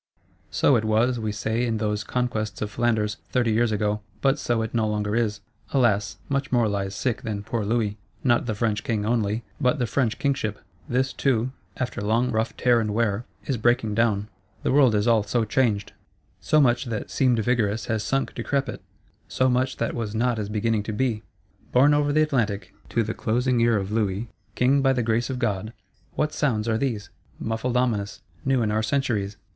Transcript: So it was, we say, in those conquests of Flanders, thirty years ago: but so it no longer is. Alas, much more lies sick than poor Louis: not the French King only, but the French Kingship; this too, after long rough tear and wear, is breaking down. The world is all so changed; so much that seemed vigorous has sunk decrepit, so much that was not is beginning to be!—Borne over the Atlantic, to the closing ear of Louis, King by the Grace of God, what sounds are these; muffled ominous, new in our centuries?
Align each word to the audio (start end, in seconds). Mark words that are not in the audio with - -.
So 0.49 0.77
it 0.77 0.83
was, 0.83 1.19
we 1.19 1.31
say, 1.31 1.63
in 1.63 1.77
those 1.77 2.03
conquests 2.03 2.59
of 2.63 2.71
Flanders, 2.71 3.17
thirty 3.29 3.51
years 3.53 3.71
ago: 3.71 4.01
but 4.19 4.39
so 4.39 4.63
it 4.63 4.73
no 4.73 4.87
longer 4.87 5.15
is. 5.15 5.41
Alas, 5.73 6.17
much 6.27 6.51
more 6.51 6.67
lies 6.67 6.95
sick 6.95 7.21
than 7.21 7.43
poor 7.43 7.63
Louis: 7.63 7.99
not 8.23 8.47
the 8.47 8.55
French 8.55 8.83
King 8.83 9.05
only, 9.05 9.43
but 9.59 9.77
the 9.77 9.85
French 9.85 10.17
Kingship; 10.17 10.57
this 10.89 11.13
too, 11.13 11.51
after 11.77 12.01
long 12.01 12.31
rough 12.31 12.57
tear 12.57 12.79
and 12.79 12.95
wear, 12.95 13.25
is 13.45 13.57
breaking 13.57 13.93
down. 13.93 14.27
The 14.63 14.71
world 14.71 14.95
is 14.95 15.07
all 15.07 15.21
so 15.21 15.45
changed; 15.45 15.93
so 16.39 16.59
much 16.59 16.85
that 16.85 17.11
seemed 17.11 17.37
vigorous 17.37 17.85
has 17.85 18.01
sunk 18.01 18.33
decrepit, 18.33 18.81
so 19.27 19.49
much 19.49 19.77
that 19.77 19.93
was 19.93 20.15
not 20.15 20.39
is 20.39 20.49
beginning 20.49 20.81
to 20.81 20.93
be!—Borne 20.93 21.93
over 21.93 22.11
the 22.11 22.23
Atlantic, 22.23 22.73
to 22.89 23.03
the 23.03 23.13
closing 23.13 23.61
ear 23.61 23.77
of 23.77 23.91
Louis, 23.91 24.29
King 24.55 24.81
by 24.81 24.93
the 24.93 25.03
Grace 25.03 25.29
of 25.29 25.37
God, 25.37 25.73
what 26.15 26.33
sounds 26.33 26.67
are 26.67 26.79
these; 26.79 27.11
muffled 27.39 27.77
ominous, 27.77 28.23
new 28.43 28.63
in 28.63 28.71
our 28.71 28.81
centuries? 28.81 29.37